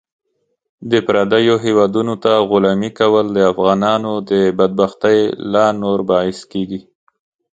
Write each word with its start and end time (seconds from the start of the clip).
د 0.91 0.93
پردیو 1.05 1.55
هیوادونو 1.65 2.13
ته 2.23 2.31
غلامي 2.49 2.89
کول 2.99 3.25
د 3.33 3.37
افغانانو 3.51 4.13
د 4.31 4.31
بدبختۍ 4.57 5.19
لا 5.53 5.65
نور 5.81 5.99
باعث 6.11 6.39
کیږي. 6.51 6.81